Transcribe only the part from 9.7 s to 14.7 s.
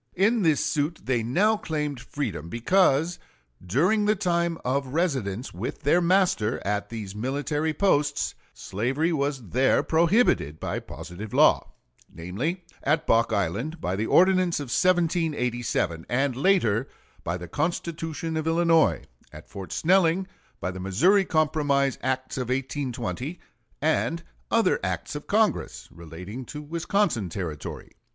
prohibited by positive law; namely, at Bock Island by the ordinance